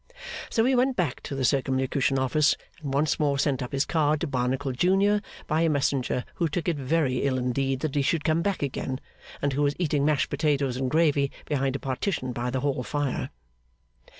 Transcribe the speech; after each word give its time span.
So 0.49 0.65
he 0.65 0.75
went 0.75 0.95
back 0.95 1.21
to 1.21 1.35
the 1.35 1.45
Circumlocution 1.45 2.17
Office, 2.17 2.57
and 2.81 2.91
once 2.91 3.19
more 3.19 3.37
sent 3.37 3.61
up 3.61 3.71
his 3.71 3.85
card 3.85 4.19
to 4.21 4.25
Barnacle 4.25 4.71
junior 4.71 5.21
by 5.45 5.61
a 5.61 5.69
messenger 5.69 6.25
who 6.33 6.47
took 6.47 6.67
it 6.67 6.75
very 6.75 7.19
ill 7.19 7.37
indeed 7.37 7.81
that 7.81 7.93
he 7.93 8.01
should 8.01 8.23
come 8.23 8.41
back 8.41 8.63
again, 8.63 8.99
and 9.43 9.53
who 9.53 9.61
was 9.61 9.75
eating 9.77 10.03
mashed 10.03 10.31
potatoes 10.31 10.75
and 10.75 10.89
gravy 10.89 11.29
behind 11.45 11.75
a 11.75 11.79
partition 11.79 12.31
by 12.33 12.49
the 12.49 12.61
hall 12.61 12.81
fire. 12.81 13.29